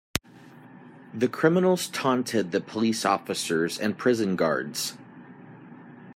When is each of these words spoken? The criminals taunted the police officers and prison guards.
The 1.13 1.27
criminals 1.27 1.87
taunted 1.87 2.49
the 2.51 2.59
police 2.59 3.05
officers 3.05 3.77
and 3.77 3.99
prison 3.99 4.35
guards. 4.35 4.97